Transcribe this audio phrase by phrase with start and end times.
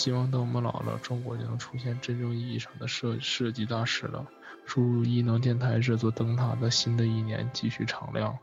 [0.00, 4.26] 希望等我们老了，中国就能出现真正意义上的设设计大师了。
[4.64, 8.38] 祝异能电台这座灯塔的新的一年继续敞亮。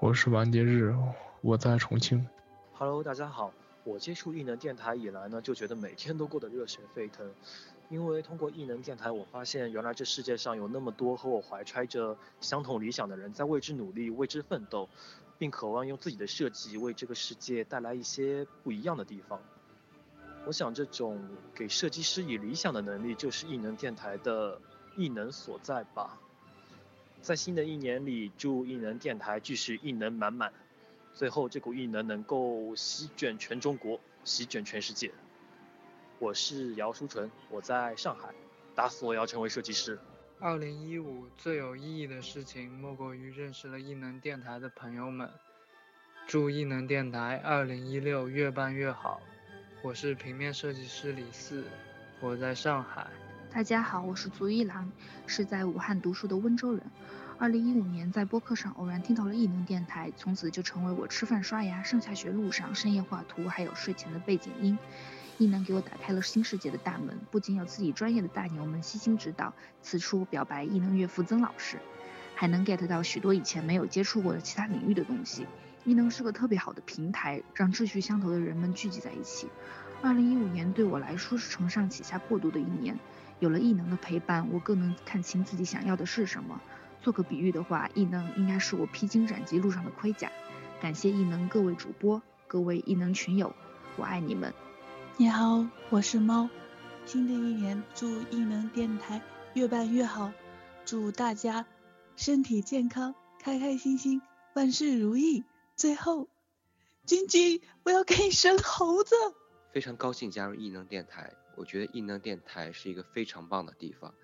[0.00, 0.92] 我是完结日，
[1.42, 2.26] 我在重庆。
[2.72, 3.52] Hello，大家好。
[3.84, 7.24] 我接触异能电台以来呢，就觉得每天都过得热血沸腾。
[7.88, 14.88] 因为通过异能电台，我发现原来这世界上有那么多和我怀揣着相同理想的人在为之努力、为之奋斗，
[15.38, 19.40] 并渴望用自己的设计为这个世界带来一些不一样的地方。
[20.46, 21.18] 我想，这种
[21.54, 24.60] 给设计师以理想的能力，就是异能电台的
[24.96, 26.18] 异能所在吧。
[27.22, 30.52] 在新的一年里，祝异能电台继续异能满满。
[31.14, 35.10] 最后，这股异能能够席卷全中国，席卷全世界。
[36.18, 38.34] 我是姚书纯，我在上海，
[38.74, 39.98] 打死我要成为设计师。
[40.40, 45.30] 二零一五最有意义的事情，莫过于认识了异能电台的朋友们。
[46.26, 49.22] 祝异能电台二零一六越办越好。
[49.84, 51.62] 我是平面设计师李四，
[52.18, 53.06] 我在上海。
[53.52, 54.90] 大家好，我是足一郎，
[55.26, 56.82] 是在武汉读书的温州人。
[57.36, 64.78] 二零一五年，在播客上偶然听到了异能电台，从此就成为我吃饭、刷牙、上下学路上、深夜画图，还有睡前的背景音。
[65.36, 71.78] 异能给我打开了新世界的大门，不仅有自己专业的大牛们悉心指导，此处表白异能岳父曾老师，
[72.34, 75.46] 还能 get 到许多以前没有接触过的其他领域的东西。
[75.84, 79.48] 异能是个特别好的平台，让志趣相投的人们聚集在一起。
[80.02, 82.98] 二零一五年对我来说是承上启下过渡的一年，
[83.38, 86.60] 有了异能的陪伴，我更能看清自己想要的是什么。
[87.02, 90.30] 做个比喻的话，异能应该是我披荆斩棘路上的盔甲。
[90.80, 93.54] 感谢异能各位主播，各位异能群友，
[93.96, 94.52] 我爱你们。
[95.18, 96.48] 你好，我是猫。
[97.04, 99.20] 新的一年，祝异能电台
[99.52, 100.32] 越办越好，
[100.86, 101.66] 祝大家
[102.16, 104.22] 身体健康，开开心心，
[104.54, 105.44] 万事如意。
[105.76, 106.28] 最后，
[107.04, 109.16] 君君，我要给你生猴子。
[109.72, 114.14] 非常高兴加入异能电台，我觉得异能电台是一个非常棒的地方，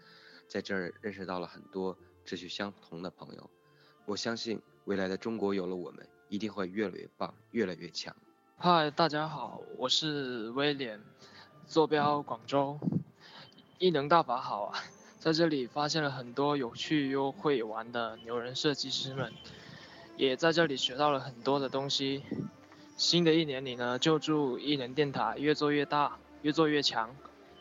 [0.47, 1.99] 在这儿认识到了很多。
[2.25, 3.51] 志趣相同的朋友，
[4.05, 8.15] 我相信未来的中国有了我们，一定会越来越棒，越来越强。
[8.57, 11.01] 嗨，大家好，我是威廉，
[11.67, 12.79] 坐标广州。
[13.79, 14.79] 异能大法好啊，
[15.19, 19.33] 在这里发现了很多有趣又会玩的牛人设计师们，
[20.21, 22.23] 也在这里学到了很多的东西。
[22.95, 27.09] 新的一年里呢，就祝异能电台越做越大，越做越强，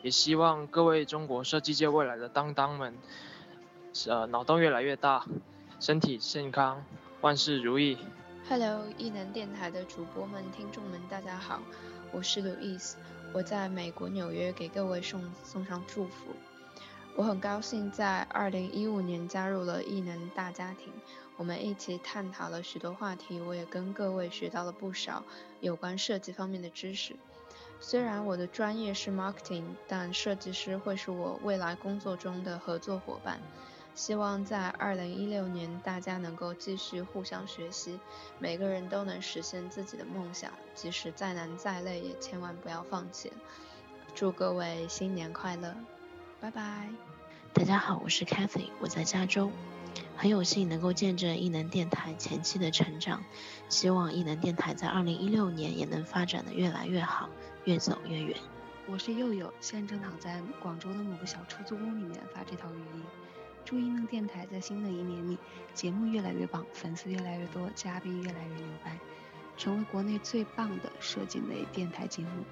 [0.02, 2.94] 也希望各位中国设计界未来的当当们。
[4.06, 5.24] 呃，脑洞越来越大，
[5.80, 6.84] 身体健康，
[7.22, 7.96] 万事如意。
[8.46, 11.62] Hello，异能电台的主播们、听众们，大家好，
[12.12, 12.92] 我是 Louis，
[13.32, 16.26] 我在美国纽约给各位送送上祝福。
[17.16, 20.92] 我很高兴在2015年加入了异能大家庭，
[21.40, 25.24] 我们一起探讨了许多话题，我也跟各位学到了不少
[25.62, 27.16] 有关设计方面的知识。
[27.80, 33.40] 虽然我的专业是 marketing，但设计师会是我未来工作中的合作伙伴。
[33.94, 37.98] 希望在二零一六年，大家能够继续互相学习，
[38.38, 43.32] 每个人都能实现自己的梦想，即使再难再累，也千万不要放弃。
[44.14, 45.74] 祝各位新年快乐，
[46.38, 46.90] 拜拜。
[47.54, 49.50] 大家好，我是 Kathy，我在加州，
[50.20, 53.24] 很有幸能够见证异能电台前期的成长，
[53.70, 57.30] 希望异能电台在二零一六年也能发展的越来越好，
[57.64, 58.36] 越走越远。
[58.86, 63.02] 我是佑佑，现在正躺在广州的某个小出租屋里面发这条语音。
[63.64, 65.38] 祝异能电台在新的一年里，
[65.72, 68.98] 节目越来越棒，粉丝越来越多，嘉宾越来越牛掰，
[69.56, 72.44] 成为国内最棒的设计类电台节目。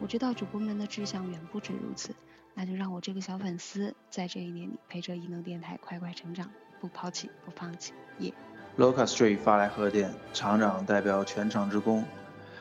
[0.00, 2.14] 我知道主播们的志向远不止如此，
[2.52, 7.92] 那就让我这个小粉丝在这一年里陪着异能电台快快成长，不抛弃，不放弃。
[8.18, 8.32] 耶
[8.78, 12.04] ！Loca Street 发来贺电，厂长代表全厂职工，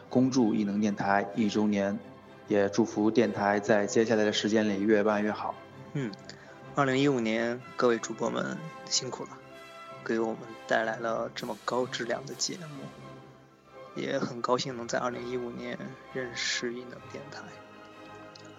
[0.09, 1.99] 恭祝异能电台一周年，
[2.47, 5.55] 也祝福电台在接下来的时间里越办越好。
[5.93, 6.11] 嗯。
[6.77, 9.29] 二零一五年，各位主播们辛苦了，
[10.03, 15.79] 给我们带来了这么高质量的节目，也很高兴能在二零一五年
[16.11, 17.43] 认识异能电台。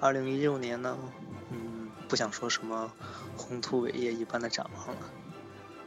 [0.01, 0.97] 二零一六年呢，
[1.51, 2.91] 嗯，不想说什么
[3.37, 5.03] 宏图伟业一般的展望了，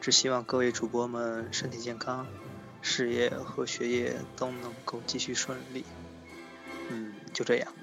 [0.01, 2.25] 只希望各位主播们身体健康，
[2.81, 5.83] 事业和学业都能够继续顺利。
[6.89, 7.73] 嗯，就这样，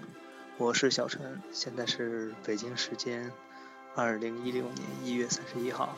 [0.56, 3.30] 我是小陈，现在是北京时间。
[3.94, 5.94] 二零一六年一月三十一号，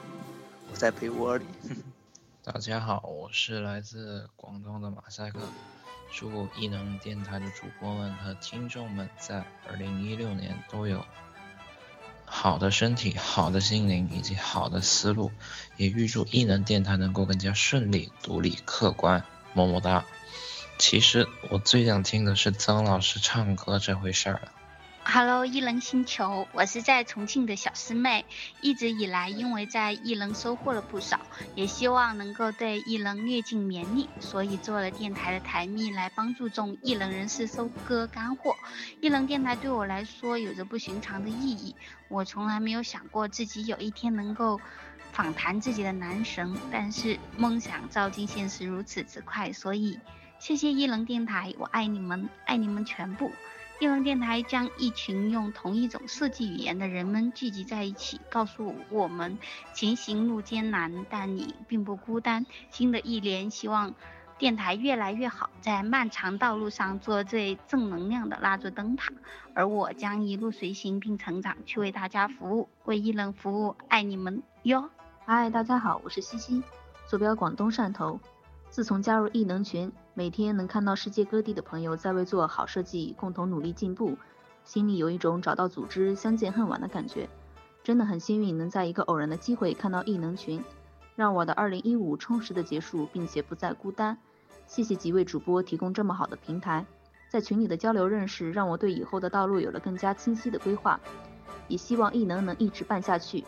[0.72, 1.44] 我在被窝里。
[2.42, 5.38] 大家好，我是来自广东的马赛克。
[6.10, 11.04] 祝异能电台的主播们和听众们在二零一六年都有
[12.28, 15.30] 好的身体、好的心灵以及好的思路。
[15.76, 19.24] 也预祝异能电台能够更加顺利、独立、客观。
[19.54, 20.04] 么么哒。
[20.78, 24.57] 其实我最想听的是曾老师唱歌这回事儿了。
[25.10, 28.26] Hello，艺能星球，我是在重庆的小师妹。
[28.60, 31.18] 一直以来，因为在艺能收获了不少，
[31.54, 38.54] 也希望能够对艺能略尽绵力，所以做了电台的台蜜来帮助众艺能人士收割干货。
[39.00, 41.74] 艺能电台对我来说有着不寻常的意义，
[42.08, 44.60] 我从来没有想过自己有一天能够
[45.12, 49.98] 访谈自己的男神，但是梦想照进现实如此之快，所以
[50.38, 53.32] 谢谢艺能电台，我爱你们，爱你们全部。
[53.80, 59.38] 艺能电台将一群用同一种设计语言的人们聚集在一起，告诉我们
[59.72, 62.44] 前行路艰难，但你并不孤单。
[62.70, 63.94] 新的一年，希望
[64.36, 69.12] 电台越来越好，在漫长道路上做最正能量的那座灯塔。
[69.54, 74.90] 而我将一路随行并成长，去为大家服务，为艺能服务，爱你们哟！
[75.24, 76.64] 嗨，大家好，我是西西，
[77.06, 78.18] 坐标广东汕头。
[78.70, 84.16] 自从加入异能群，每天能看到世界各地的朋友在为做好设计共同努力进步，
[84.62, 87.28] 心里有一种找到组织相见恨晚的感觉。
[87.82, 90.62] 真的很幸运能在一个偶然的机会看到异能群，
[91.16, 94.18] 让我的2015充实的结束，并且不再孤单。
[94.66, 96.84] 谢谢几位主播提供这么好的平台，
[97.30, 101.00] 在群里的交流认识，让我对以后的道路有了更加清晰的规划。
[101.66, 103.44] 也希望异能能一直办下去，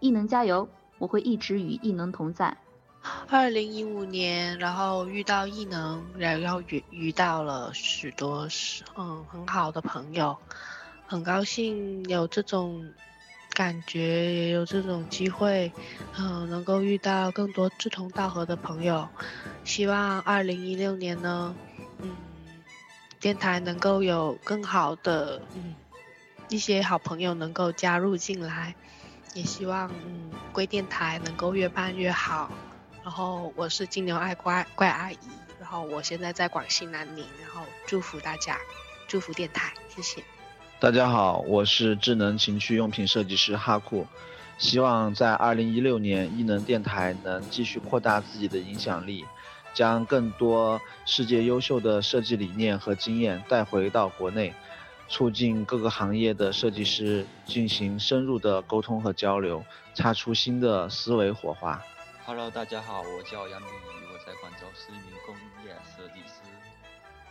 [0.00, 0.66] 异能加油！
[0.98, 2.56] 我会一直与异能同在。
[3.28, 10.36] 二零一五年，然后遇到异能，然后遇遇到了许多是嗯很好的朋友，
[11.06, 12.94] 很高兴有这种
[13.50, 15.72] 感觉，也有这种机会，
[16.16, 19.08] 嗯能够遇到更多志同道合的朋友。
[19.64, 21.54] 希望二零一六年呢，
[22.00, 22.16] 嗯，
[23.20, 25.74] 电台能够有更好的嗯
[26.48, 28.74] 一些好朋友能够加入进来，
[29.34, 32.50] 也希望嗯贵电台能够越办越好。
[33.04, 35.18] 然后我是金牛爱怪怪阿姨，
[35.60, 38.56] 然后我现在在广西南宁，然后祝福大家，
[39.06, 40.24] 祝福电台，谢谢。
[40.80, 44.06] 大家好，我是智能情趣用品设计师哈库，
[44.56, 49.22] 希望在二零一六年艺能电台能继续扩大自己的影响力，
[49.74, 54.54] 将更多世界优秀的设计理念和经验带回到国内，
[55.08, 59.62] 促进各个行业的设计师进行深入的沟通和交流，
[59.92, 61.78] 擦出新的思维火花。
[62.26, 66.40] Hello，大家好，我叫杨明宇，我在广州是一名工业设计师。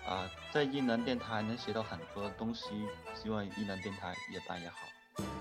[0.08, 2.62] 啊，在艺能电台能学到很多东西，
[3.16, 4.78] 希望艺能电台越办越好。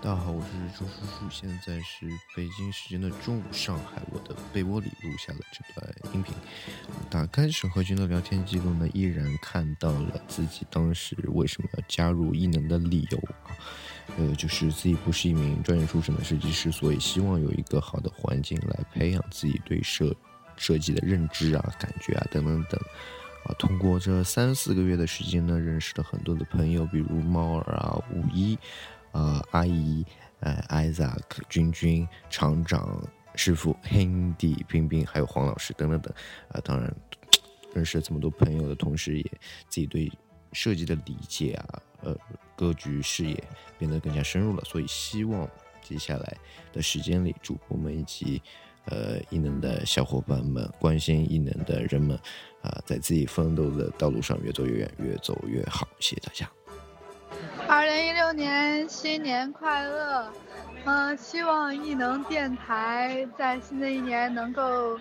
[0.00, 6.34] 大家好，我是周叔叔，现在是北京时间的中午，上海我的被窝里录下了这段音频。
[7.10, 13.52] 打开审核君的聊天记录呢，依然看到了自己当时为什么要加入艺能的理由啊，
[14.16, 20.14] 呃，就是自己不是一名专业出身的设计师，所以希望有一个好的环境来培养自己对设
[20.56, 22.80] 设计的认知啊、感觉啊等等等。
[23.44, 28.58] 啊，通过这三四个月的时间呢，认识了很多的朋友，比如猫儿啊、五一。
[29.12, 30.02] 啊，阿姨，
[30.40, 36.10] 呃，Isaac，君君，厂长，师傅，Handy，冰冰，还有黄老师等等等，
[36.48, 36.90] 啊，当然
[37.74, 39.22] 认识了这么多朋友的同时，也
[39.68, 40.10] 自己对
[40.52, 42.16] 设计的理解啊，呃，
[42.56, 43.42] 格局视野
[43.78, 44.62] 变得更加深入了。
[44.64, 45.48] 所以希望
[45.80, 46.36] 接下来
[46.72, 48.40] 的时间里，主播们以及
[48.86, 52.16] 呃异能的小伙伴们，关心异能的人们，
[52.62, 55.88] 啊，在自己奋斗的道路上越走越远，越走越好。
[55.98, 56.48] 谢谢大家。
[57.66, 60.30] 二零一六年新年快乐！
[60.84, 64.98] 嗯，希望异能电台在新的一年能够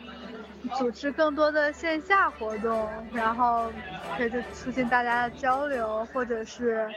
[0.77, 3.71] 组织更多的线下活动，然后
[4.17, 6.89] 可以促进大家的交流，或者是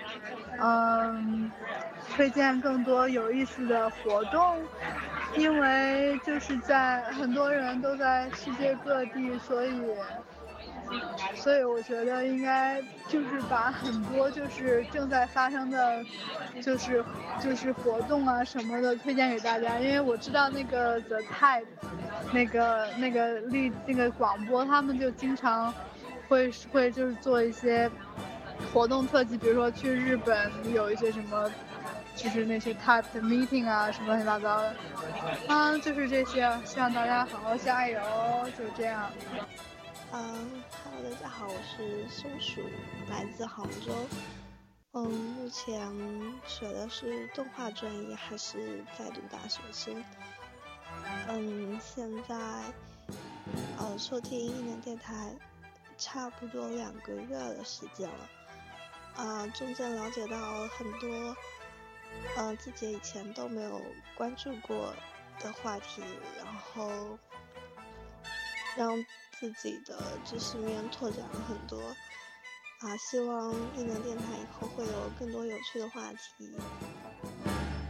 [0.60, 1.50] 嗯
[2.16, 4.58] 推荐更多有意思的活动。
[5.36, 9.82] 因为就是在很多人都在世界各地，所以。
[11.34, 16.04] 所以我觉得应该就是把很多就是正在发生的，
[16.62, 17.04] 就是
[17.42, 21.66] 就是活动啊什么的推荐给大家，因为我知道那个 The Type，
[22.32, 25.72] 那个那个立那个广播他们就经常
[26.28, 27.90] 会会就是做一些
[28.72, 31.50] 活动特辑，比如说去日本有一些什么，
[32.14, 34.74] 就是那些 Type 的 meeting 啊什么乱七八糟的，
[35.48, 38.00] 啊就是这些，希望大家好好加油，
[38.56, 39.10] 就这样。
[40.16, 42.60] 嗯，Hello，大家好，我是松鼠，
[43.10, 43.92] 来自杭州。
[44.92, 45.92] 嗯，目前
[46.46, 50.04] 学的是动画专业，还是在读大学生。
[51.26, 52.36] 嗯，现在
[53.76, 55.34] 呃收听一年电台，
[55.98, 58.30] 差不多两个月的时间了。
[59.16, 61.36] 啊，中间了解到很多，
[62.36, 63.82] 呃，自己以前都没有
[64.14, 64.94] 关注过
[65.40, 66.04] 的话题，
[66.38, 67.18] 然后
[68.76, 69.04] 让。
[69.38, 71.78] 自己的知识面拓展了很多，
[72.80, 76.56] 啊，希望异能电台以后会有更多有趣的话题，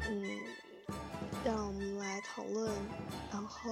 [0.08, 0.40] 嗯，
[1.44, 2.72] 让我们来讨论，
[3.30, 3.70] 然后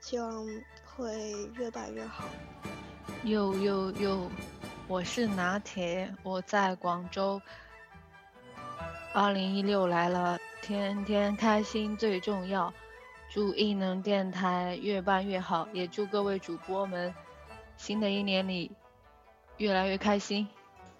[0.00, 0.46] 希望
[0.84, 2.24] 会越办越好。
[3.24, 4.30] 哟哟哟，
[4.88, 7.40] 我是拿铁，我在广州。
[9.14, 12.72] 二零一六来了，天天开心最重要。
[13.32, 17.14] 祝异能电台越办越好，也祝各位主播们
[17.78, 18.70] 新的一年里。
[19.56, 20.46] 越来越开心。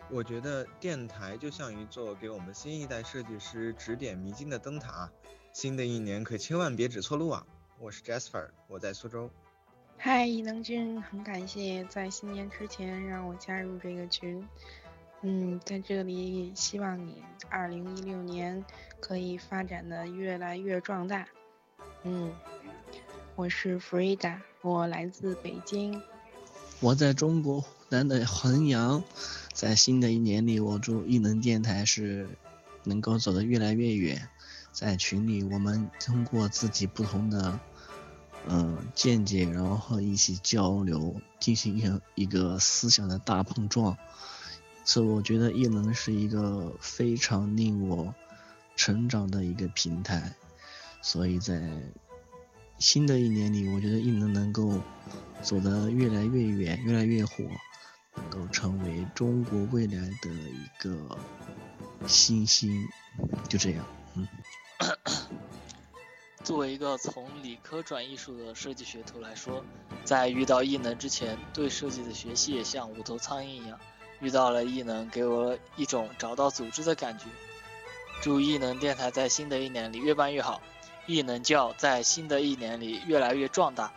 [0.08, 5.10] 我觉得电台就像一座给我们新一代设计师指点迷津的灯塔，
[5.52, 7.46] 新的一年可千万别指错路啊！
[7.78, 9.28] 我是 Jasper，我在苏州。
[9.98, 14.48] 嗨，异能君，很感谢在新年之前让我加入这个群。
[15.20, 18.64] 嗯，在这里希望你二零一六年
[19.00, 21.28] 可以发展的越来越壮大。
[22.04, 22.32] 嗯，
[23.36, 26.02] 我是 Frida，我来自北京。
[26.80, 27.68] 我在中国湖。
[27.92, 29.04] 南的衡阳，
[29.52, 32.26] 在新的一年里，我祝异能电台是
[32.84, 34.30] 能够走得越来越远。
[34.72, 37.60] 在群里，我们通过自己不同的
[38.48, 43.98] 嗯见解，然后一起交流，进行一个一个思想的大碰撞。
[44.86, 48.14] 所以，我觉得异能是一个非常令我
[48.74, 50.34] 成长的一个平台。
[51.02, 51.60] 所以在
[52.78, 54.80] 新的一年里，我觉得异能能够
[55.42, 57.44] 走得越来越远，越来越火。
[58.14, 61.16] 能够成为中国未来的一个
[62.06, 62.86] 新星，
[63.48, 64.28] 就这样，嗯。
[66.44, 69.64] 作为一个从理科转艺术的设计学徒来说，
[70.04, 73.80] 在遇到异能之前，对设计的学习也像无头苍蝇一样。
[74.20, 77.24] 遇到了异能，给我一种找到组织的感觉。
[78.20, 80.60] 祝异能电台在新的一年里越办越好，
[81.06, 83.92] 异能教在新的一年里越来越壮大。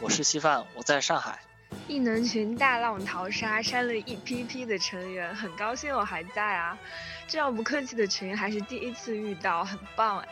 [0.00, 1.38] 我是稀饭，我在上海。
[1.86, 6.76] 异能群大浪淘沙，删了一批批的成员，很高兴我还在啊！
[7.28, 10.28] 这样不客气的群还是第一次遇到，很棒哎！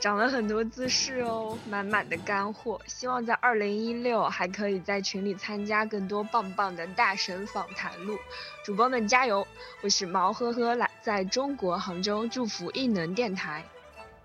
[0.00, 2.80] 长了很多姿势哦，满满的干货。
[2.86, 8.18] 希望在二零一六还可以在群里参加更多棒棒的大神访谈录，
[8.64, 9.46] 主播们加油！
[9.82, 13.64] 我是毛呵呵，来在中国杭州，祝福异能电台。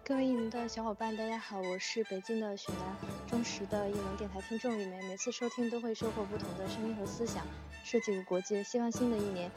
[0.10, 7.46] 各位艺能的小伙伴，大家好，我是北京的雪楠，忠实的艺能电台听众里面，每次收听都会收获不同的声音和思想。
[7.84, 9.52] 设计无国界，希望新的一年，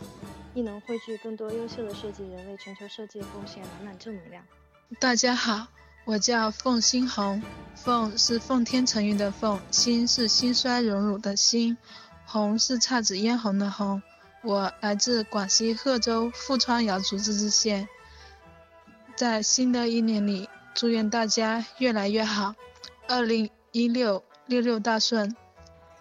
[0.52, 4.44] 艺能汇聚更多优秀的设计人，为全球设计贡献满满正能量。
[5.00, 5.68] 大家好，
[6.04, 7.42] 我叫凤新红，
[7.74, 11.78] 凤是奉天承运的凤，心是兴衰荣辱的兴，
[12.26, 14.02] 红是姹紫嫣红的红。
[14.42, 17.88] 我来自广西贺州富川瑶族自治县。
[19.22, 22.56] 在新的一年里，祝愿大家越来越好，
[23.06, 25.36] 二零一六六六大顺。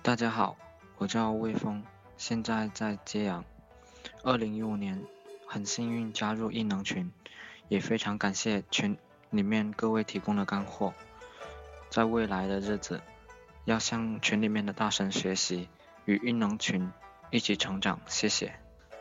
[0.01, 0.57] 大家好，
[0.97, 1.83] 我叫魏峰，
[2.17, 3.45] 现在在揭阳。
[4.23, 5.03] 二零一五年
[5.45, 7.11] 很幸运加入异能群，
[7.67, 8.97] 也非常感谢群
[9.29, 10.91] 里面各位提供的干货。
[11.91, 13.01] 在未来的日子，
[13.65, 15.69] 要向群里面的大神学习，
[16.05, 16.91] 与异能群
[17.29, 17.99] 一起成长。
[18.07, 18.55] 谢谢。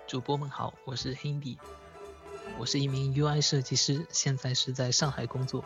[0.07, 1.57] 主播们好，我是 Hindi。
[2.59, 5.65] 我是一名 UI 设计师，现在是在上海工作。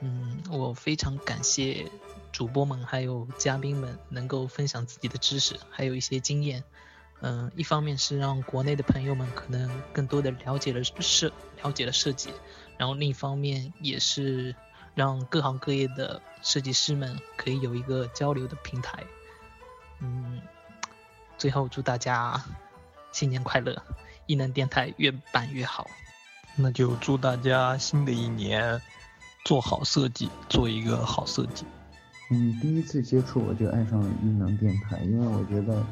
[0.00, 1.90] 嗯，我非常感谢
[2.32, 6.62] 主播们还有嘉宾们能够分享自己的知识，还有一些经验。
[7.22, 11.30] 嗯，一方面是让国内的朋友们可能更多的了解了设
[11.62, 12.30] 了解了设计，
[12.78, 14.54] 然后另一方面也是
[14.94, 19.04] 让各行各业的设计师们可以有一个交流的平台。
[19.98, 20.40] 嗯，
[21.36, 22.42] 最后祝大家
[23.12, 23.82] 新年快乐！
[24.30, 25.90] 异能电台越办越好，
[26.54, 28.80] 那就祝大家新的一年
[29.44, 31.64] 做好设计，做一个好设计。
[32.30, 35.84] 嗯，第一次接触我就爱上了异能电台，因为我觉得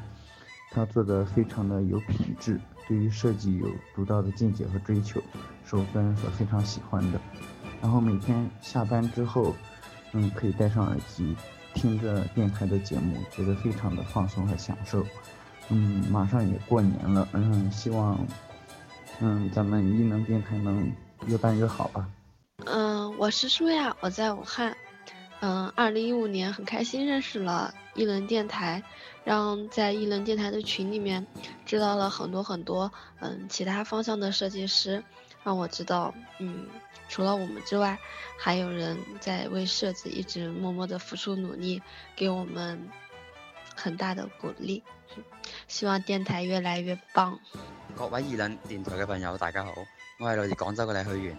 [0.71, 5.21] 他做的非常的有品质，对于设计有独到的见解和追求，
[5.68, 7.21] 是我个人所非常喜欢的。
[7.83, 9.52] 然后每天下班之后，
[10.12, 11.35] 嗯，可以戴上耳机
[11.75, 15.04] 听着电台的节目，觉得非常的放松和享受。
[15.70, 18.18] 嗯，马上也过年了，嗯，希望，
[19.20, 20.90] 嗯，咱们异能电台能
[21.26, 22.08] 越办越好吧。
[22.64, 24.75] 嗯，我是舒亚，我在武汉。
[25.40, 28.82] 嗯，二零一五年很开心认识了异能电台，
[29.25, 31.25] 让在异能电台的群里面
[31.64, 35.02] 知道了很多很多，嗯，其他方向的设计师，
[35.44, 36.66] 让我知道，嗯，
[37.08, 37.96] 除了我们之外，
[38.37, 41.80] 还有人在为设计一直默默的付出努力，
[42.16, 42.88] 给我们
[43.76, 44.82] 很大的鼓励。
[45.68, 47.38] 希望電台越來越棒。
[47.94, 49.72] 各位二輪電台嘅朋友，大家好，
[50.18, 51.38] 我係來自廣州嘅李许源。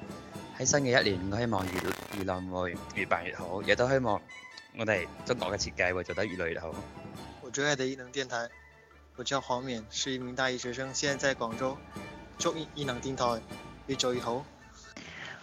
[0.58, 1.72] 喺新嘅一年，我希望越
[2.20, 4.22] 越輪會越辦越好，亦都希望
[4.78, 6.74] 我哋中國嘅設計會做得越來越好。
[7.42, 8.48] 我最愛的異能電台，
[9.16, 11.76] 我叫黄冕，是一名大一学生，现在在广州。
[12.38, 13.42] 祝艺能电台
[13.88, 14.46] 越做越好。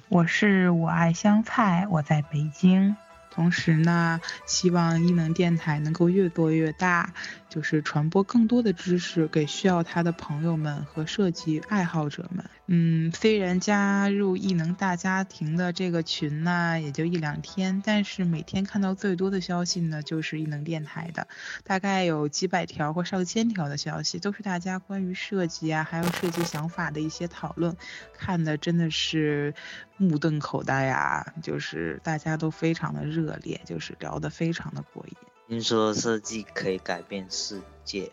[0.08, 2.96] 我是我爱香菜，我在北京。
[3.36, 7.12] 同时呢，希望伊能电台能够越做越大，
[7.50, 12.46] 就是传播更多的知识给需要它的朋友们和设计爱好者们。
[12.68, 21.28] 嗯，虽然加入艺能大家庭的这个群呢，也就一两天，但是每天看到最多的消息呢，就是艺能电台的，
[21.62, 27.76] 大概有几百条或上千条的消息，都是大家关于设计啊，还有设计想法的一些讨论，
[28.12, 29.54] 看的真的是
[29.96, 35.14] 目瞪口呆啊，就是大家都非常的热烈，就是聊得非常的过瘾。
[35.46, 38.10] 听说设计可以改变世界，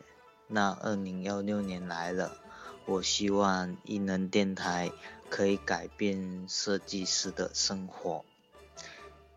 [0.48, 2.43] 那二零幺六年来了。
[2.86, 4.92] 我希望艺能电台
[5.30, 8.26] 可以改变设计师的生活，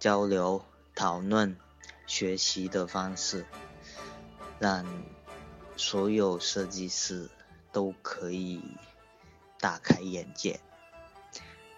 [0.01, 0.65] 交流、
[0.97, 1.57] 讨论、
[2.07, 3.47] 学习的方式，
[4.59, 4.85] 让
[5.77, 7.31] 所有设计师
[7.73, 8.61] 都可以
[9.61, 10.59] 大开眼界。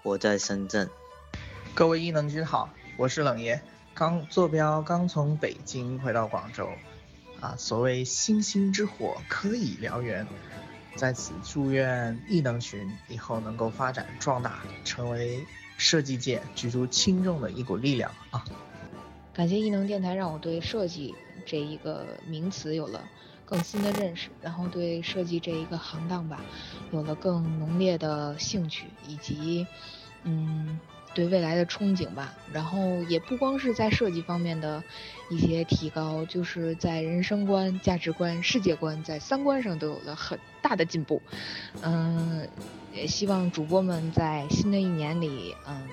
[0.02, 0.88] 我在深圳，
[1.75, 3.60] 各位艺能君好，我是冷爷，
[3.94, 6.70] 刚坐标刚从北京回到广州，
[7.42, 10.26] 啊，所谓星星之火可以燎原。
[10.99, 18.45] 在此祝愿艺能群以后能够发展壮大，成为设计界举足轻重的一股力量啊！
[19.33, 21.14] 感谢艺能电台让我对设计
[21.47, 23.00] 这一个名词有了
[23.45, 26.40] 更新的认识，然后对设计这一个行当吧
[26.90, 29.64] 有了更浓烈的兴趣，以及
[30.25, 30.81] 嗯。
[31.18, 34.80] 对未来的憧憬吧，然后也不光是在设计方面的
[35.28, 41.21] 一些提高，就是在人生观、价值观、世界观，在三观上都有了很大的进步。
[41.82, 42.49] 嗯，
[42.95, 45.88] 也希望主播们在新的一年里，嗯，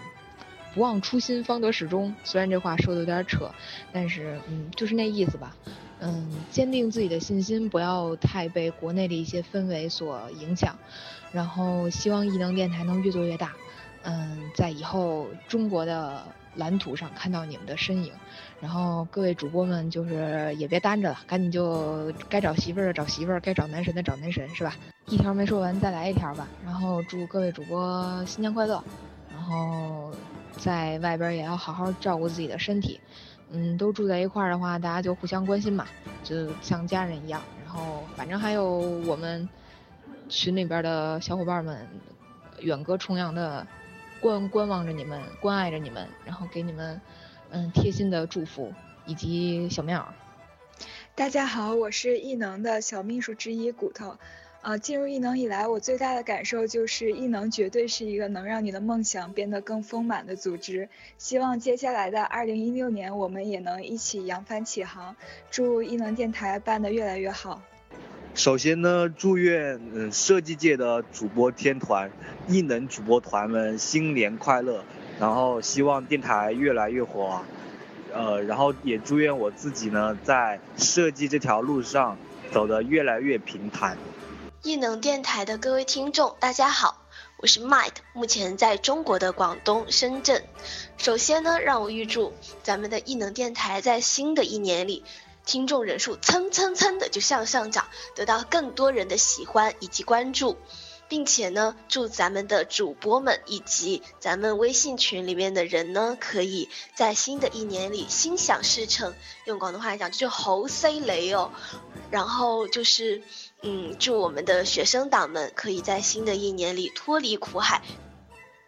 [0.75, 2.15] 不忘初心，方得始终。
[2.23, 3.51] 虽然这话说的有点扯，
[3.91, 5.55] 但是嗯，就是那意思吧。
[6.01, 10.77] 嗯，坚定自己的信心，不要太被国内的一些氛围所影响。
[11.31, 13.55] 然后希望异能电台能越做越大。
[14.07, 16.23] 嗯，在以后中国的
[16.55, 18.13] 蓝图上看到你们的身影，
[18.61, 24.75] 然后各位主播们就是也别单着了，赶紧就该找媳妇儿的找媳妇儿，该找男神的找男神，是吧？
[25.07, 26.47] 一条没说完，再来一条吧。
[26.63, 28.83] 然后祝各位主播新年快乐，
[29.33, 30.11] 然后
[30.57, 33.01] 在外边也要好好照顾自己的身体。
[33.51, 35.87] 嗯，都住在一块儿的话，大家就互相关心嘛，
[36.23, 37.41] 就像家人一样。
[37.65, 38.69] 然后反正还有
[39.07, 39.49] 我们
[40.29, 41.87] 群里边的小伙伴们，
[42.59, 43.65] 远隔重洋的。
[44.25, 46.99] 观观望着你们，关爱着你们，然后给你们，
[47.51, 48.73] 嗯，贴心的祝福
[49.05, 50.05] 以及小棉袄。
[51.13, 54.17] 大家好，我是异能的小秘书之一骨头。
[54.63, 60.89] 呃，进入异能以来，我最大的感受就是异能绝对是一个能让你的梦想变得更丰满的组织。
[61.19, 65.15] 希望接下来的二零一六年，我们也能一起扬帆起航。
[65.51, 67.61] 祝异能电台办得越来越好。
[68.35, 72.11] 首先呢，祝愿嗯设计界的主播天团、
[72.49, 74.83] 艺能主播团们新年快乐，
[75.21, 77.41] 然后希望电台越来越火，
[78.13, 82.17] 呃，然后也祝愿我自己呢在设计这条路上
[82.51, 83.97] 走得越来越平坦。
[84.63, 87.05] 异能电台的各位听众，大家好，
[87.37, 90.43] 我是 Mike，目前在中国的广东深圳。
[90.97, 95.05] 首先呢，让我预祝咱们的异能电台在新的一年里。
[95.45, 100.57] 听众人数蹭蹭蹭的就向上涨，得到更多人的喜欢以及关注，
[101.07, 109.13] 并且呢，祝咱们的主播们以及咱们微信群里面的人呢，可以在新的一年里心想事成。
[109.45, 111.51] 用广东话来讲，就是猴塞雷哦。
[112.09, 113.21] 然后就是，
[113.61, 117.83] 嗯，祝我们的学生党们可以在新的一年里脱离苦海，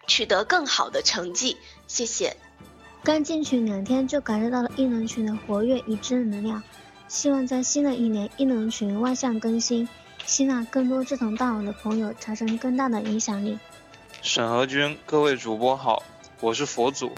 [0.07, 1.57] 取得更好的成绩。
[1.87, 2.37] 谢谢。
[3.07, 6.61] 刚进群两天就感受到了异能群的活跃与正能量，
[7.07, 9.87] 希望在新的一年异能群万象更新，
[10.25, 13.57] 吸纳更多志同道合的朋友，产生更大的影响力。
[14.21, 16.03] 沈和君，各位主播好，
[16.41, 17.13] 我是佛祖，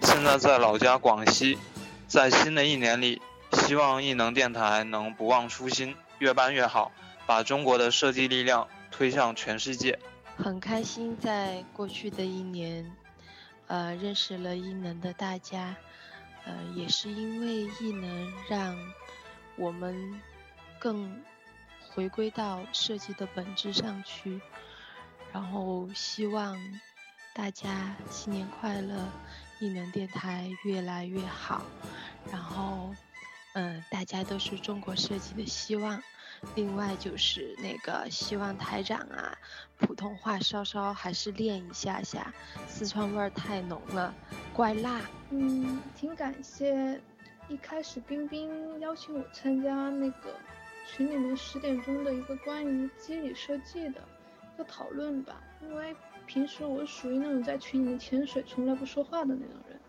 [0.00, 1.58] 现在在老家广西，
[2.08, 3.20] 在新的一年里，
[3.52, 6.90] 希望异能电台能不忘初心，越办越好，
[7.26, 9.98] 把中国的设计力量推向全世界。
[10.38, 12.90] 很开心在过去的一年。
[13.66, 15.76] 呃，认识了异能的大家，
[16.44, 18.76] 呃，也是因为异能让
[19.56, 20.20] 我们
[20.78, 21.22] 更
[21.90, 24.40] 回归到设计的本质上去。
[25.32, 26.56] 然后希望
[27.34, 29.08] 大家新年快乐，
[29.60, 31.62] 异能电台越来越好。
[32.30, 32.94] 然后，
[33.54, 36.02] 嗯，大家都是中国设计的希望。
[36.54, 39.36] 另外就是那个希望台长啊，
[39.78, 42.32] 普通话稍稍还是练一下下，
[42.66, 44.14] 四川味儿太浓了，
[44.52, 45.00] 怪辣。
[45.30, 47.00] 嗯，挺感谢
[47.48, 50.34] 一开始冰冰邀请我参加那个
[50.86, 54.00] 群里面十点钟的一个关于机理设计的
[54.54, 55.94] 一个讨论吧，因为
[56.26, 59.80] 平时我属于那种在群里面潜水从来不说话的那种人，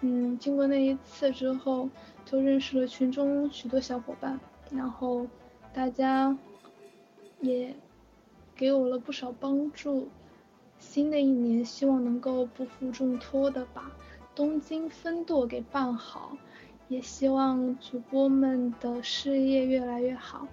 [0.00, 1.88] 嗯，经过那一次之后，
[2.24, 4.38] 就认识了群中许多小伙伴，
[4.70, 5.26] 然后
[5.74, 6.38] 大家
[7.40, 7.74] 也
[8.54, 10.08] 给我了不少帮助。
[10.78, 13.90] 新的一年，希望能够不负重托的把
[14.36, 16.36] 东京分舵给办好，
[16.88, 20.46] 也希望主播们的事业越来越好，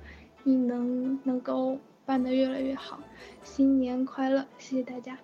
[0.44, 3.00] 艺能能够办得越来越好。
[3.44, 5.20] 新年快乐，谢谢大家。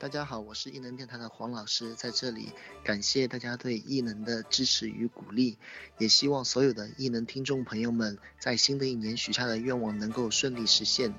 [0.00, 5.58] 大家好，我是艺能电台的黄老师，在这里感谢大家对艺能的支持与鼓励，
[5.98, 11.12] 也希望所有的艺能听众朋友们在新的一年许下的愿望能够顺利实现。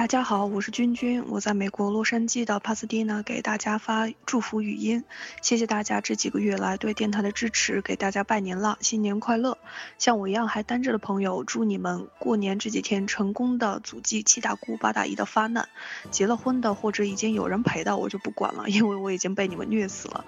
[0.00, 5.04] 大家好，我是君君，我在美国洛杉矶的帕斯蒂纳给大家发祝福语音，
[5.42, 9.58] 谢谢大家这几个月来对电台的支持，给大家拜年了，新年快乐！
[9.98, 15.68] 像我一样还单着的朋友，祝你们过年这几天成功的阻击七大姑八大姨的发难，
[16.10, 20.24] 结了婚的或者已经有人陪的我就不管了，因为我已经被你们虐死了。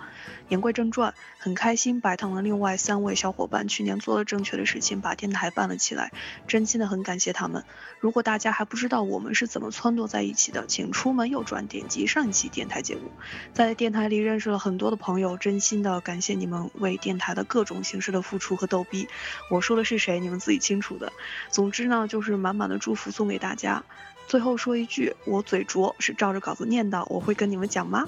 [0.49, 6.13] 言归正传，很开心白糖的另外三位小伙伴去年做了正确的事情，把电台办了起来，
[6.47, 7.65] 真心的很感谢他们。
[8.01, 13.11] 如果大家还不知道我们是怎么撺掇在一起的，请出门右转点击上一期电台节目，
[13.53, 19.09] 在电台里认识了很多的朋友，真心的感谢你们为电台的各种形式的付出和逗逼。
[19.51, 21.13] 我说的是谁，你们自己清楚的。
[21.51, 23.85] 总之呢，就是满满的祝福送给大家。
[24.27, 28.07] 最后说一句，我嘴拙，是照着稿子念的，我会跟你们讲吗？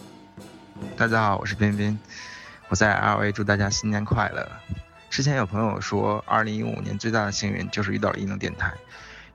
[0.96, 1.98] 大家好，我是彬彬，
[2.68, 4.48] 我在 LA 祝大家新年快乐。
[5.10, 8.72] 之前有朋友说，二零一五年最大的幸运就是遇到了异能电台。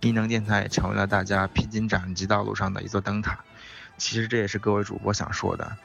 [0.02, 3.40] 异能电台也成为了大家披荆斩棘道路上的一座灯塔。
[3.98, 5.78] 其实这也是各位主播想说的，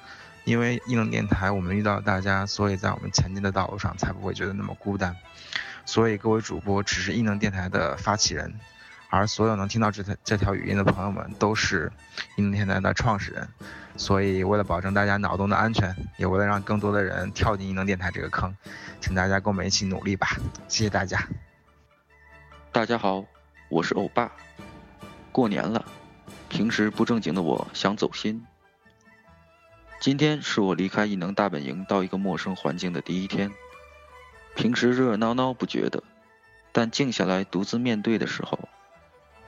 [0.45, 5.17] 因为异能电台我们遇到大家，所以在我们前进的道路上才不会觉得那么孤单。
[5.85, 8.55] 所以各位主播只是异能电台的发起人，
[9.11, 11.91] 而所有能听到这条这条语音的朋友们都是
[12.37, 13.49] 异能电台的创始人。
[13.97, 18.57] 所以为了保证大家脑洞的安全，也为了让更多的人跳进异能电台这个坑，
[19.01, 20.37] 请大家跟我们一起努力吧！
[20.69, 21.29] 谢谢大家。
[22.73, 23.34] 大家好。
[23.75, 24.31] 我是欧巴，
[25.33, 25.85] 过年了，
[26.49, 28.47] 平时不正经的我想走心。
[29.99, 33.51] 今天是我离开异能大本营到一个陌生环境的第一天。
[34.55, 36.05] 平时热热闹闹不觉得，
[36.71, 38.61] 但静下来独自面对的时候，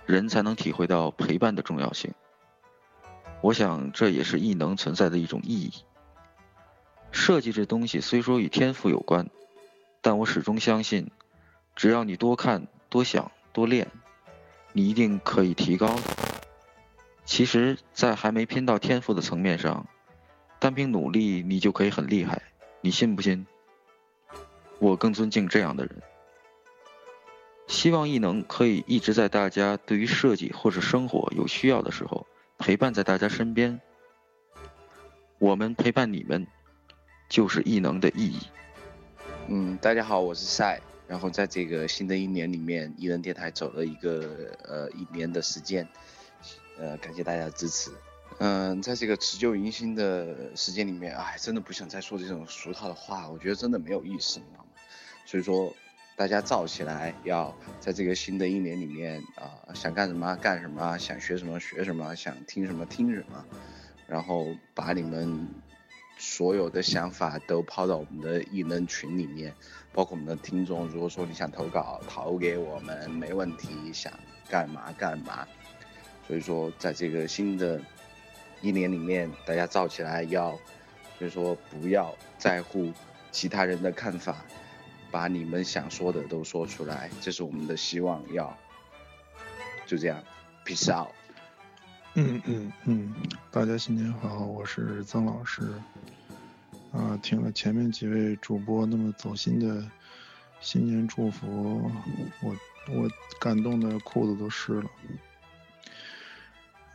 [0.06, 2.12] 人才能体会到陪伴的重要性。
[3.42, 5.72] 我想这也是异能存在的一种意义。
[7.12, 9.30] 设计这东西虽说与天赋有关，
[10.00, 11.12] 但我始终相信，
[11.76, 13.86] 只要你多看、多想、多练。
[14.76, 16.02] 你一定可以提高的。
[17.24, 19.86] 其实，在还没拼到天赋的层面上，
[20.58, 22.42] 单凭努力你就可以很厉害，
[22.82, 23.46] 你信不信？
[24.78, 26.02] 我更尊敬这样的人。
[27.66, 32.26] 希望异能可以一直在大家对于设计或者生活有需要的时候
[32.58, 33.80] 陪伴在大家身边。
[35.38, 36.46] 我们陪伴你们，
[37.30, 38.40] 就是异能的意义。
[39.48, 40.82] 嗯，大家好，我是赛。
[41.08, 45.86] 然后在这个新的一年里面，艺人电台走了一个呃一年的时间，
[46.78, 47.90] 呃感谢大家的支持。
[48.38, 54.70] 嗯，在这个辞旧迎新的时间里面，哎，真的不想再说这种俗套的话，我觉得真的没有意思，你知道吗？
[55.24, 55.74] 所以说，
[56.16, 63.44] 大家燥起来，要在这个新的一年里面啊，想干什么干什么，想学什么学什么，想听什么听什么，
[64.06, 65.48] 然后把你们
[66.16, 69.54] 所有的想法都抛到我们的艺人群里面。
[69.92, 74.12] 包括我们的听众，如果说你想投稿，投给我们没问题，想
[74.46, 75.48] 干嘛干嘛。
[76.26, 77.80] 所以说，在这个新的
[78.60, 80.50] 一年里面，大家造起来要，
[81.18, 82.92] 所以说不要在乎
[83.30, 84.44] 其他人的看法，
[85.10, 88.22] 把你们想说的都说出来，这是我们的希望。
[88.34, 88.54] 要
[89.86, 90.22] 就这样
[90.66, 91.08] ，peace out。
[92.18, 93.14] 嗯嗯嗯，
[93.50, 95.70] 大家新年好，我是曾老师。
[96.90, 99.86] 啊，听了前面几位主播那么走心的
[100.58, 101.90] 新年祝福，
[102.40, 102.56] 我
[102.88, 104.90] 我感动的裤子都湿了。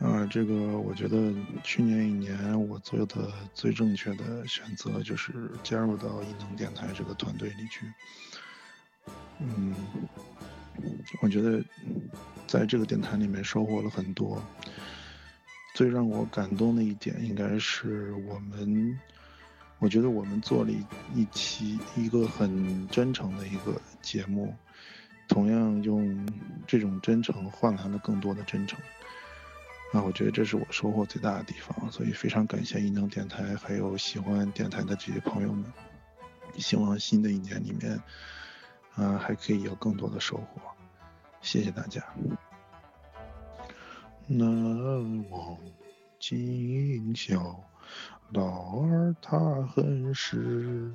[0.00, 1.32] 啊，这个我觉得
[1.62, 7.86] 去年一年我做的最正确的选择就是加入到异能电台这个团队里去。
[9.38, 9.72] 嗯，
[11.20, 11.64] 我觉得
[12.48, 14.42] 在这个电台里面收获了很多。
[15.74, 18.98] 最让我感动的一点应该是我们。
[19.78, 20.70] 我觉得我们做了
[21.12, 24.54] 一期一个很真诚的一个节目，
[25.26, 26.24] 同样用
[26.68, 28.78] 这种真诚换来了更多的真诚。
[29.92, 35.64] 那我觉得这是我收获最大的地方，所以非常感谢异能电台还有喜欢电台的这些朋友们。
[36.58, 38.00] 希望新的一年里面，
[38.94, 40.62] 啊，还可以有更多的收获。
[41.40, 42.04] 谢谢大家。
[44.28, 45.58] 难忘
[46.18, 47.56] 今宵，
[48.30, 50.92] 老二他很是。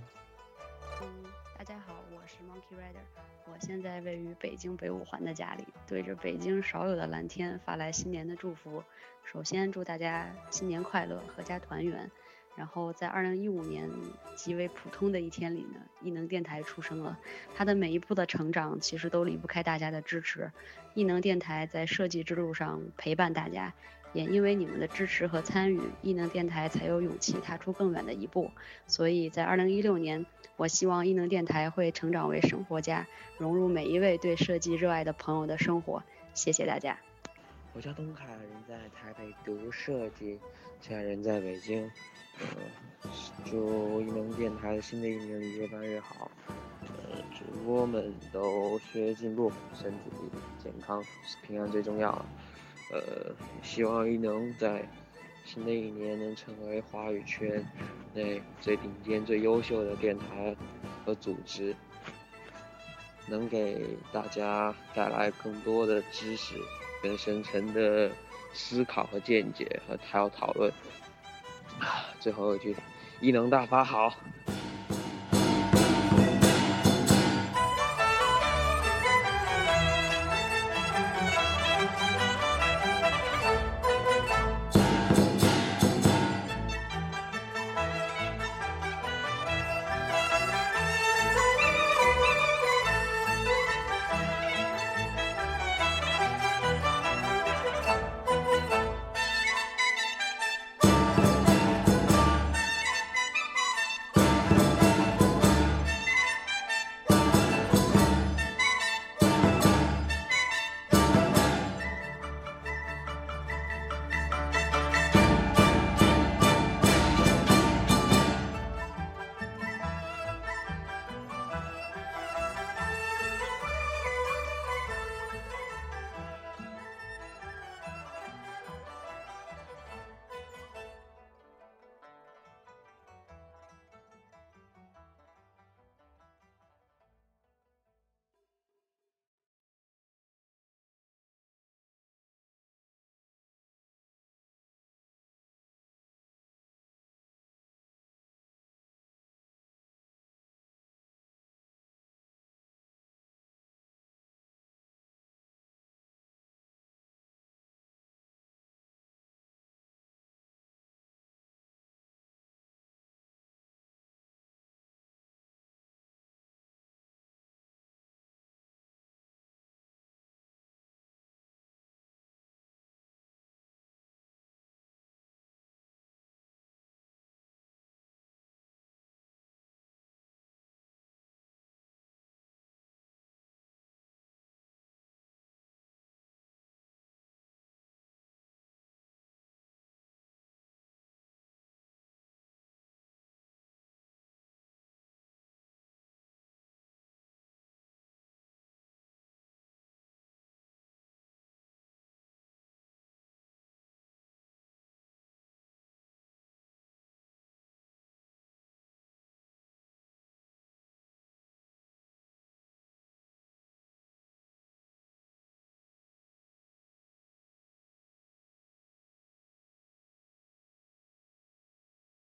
[1.58, 3.04] 大家好，我是 Monkey Rider，
[3.46, 8.82] 我现在位于北京北五环的家里，对着北京少有的蓝天发来新年的祝福。
[9.26, 12.10] 首先祝大家新年快乐，阖家团圆。
[12.58, 13.88] 然后在二零一五年
[14.36, 17.18] 极为普通的一天里呢，异能电台出生了。
[17.56, 20.52] 它的每一步的成长其实都离不开大家的支持。
[20.96, 23.74] 异能电台在设计之路上陪伴大家，
[24.12, 28.50] 也因为你们的支持和参与，异能电台才有勇气踏出更远的一步。
[28.88, 33.06] 所以在二零一六年，我希望异能电台会成长为生活家，
[33.38, 36.02] 融入每一位对设计热爱的朋友的生活。
[36.34, 37.07] 谢谢大家。
[37.78, 40.40] 我叫东凯，人在台北读设计，
[40.82, 41.84] 现在人在北京。
[42.40, 42.48] 呃，
[43.46, 46.32] 祝一能电台新的一年里越办越好。
[46.82, 50.10] 呃，主播们都学业进步，身体
[50.58, 51.04] 健康，
[51.46, 52.10] 平安最重要。
[52.92, 54.84] 呃，希望一能在
[55.46, 57.64] 新的一年能成为华语圈
[58.12, 60.56] 内最顶尖、最优秀的电台
[61.06, 61.76] 和组织，
[63.28, 66.56] 能给大家带来更多的知识、
[67.02, 68.12] 跟深层的
[68.54, 70.72] 思考和见解和他要讨论。
[71.80, 72.76] 啊最后一句，
[73.22, 74.16] 异能大发好。